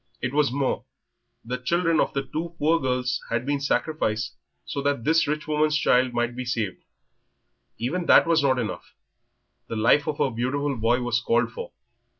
[0.19, 0.83] It was more.
[1.45, 4.35] The children of two poor girls had been sacrificed
[4.65, 6.81] so that this rich woman's child might be saved.
[7.77, 8.95] Even that was not enough,
[9.67, 11.71] the life of her beautiful boy was called for.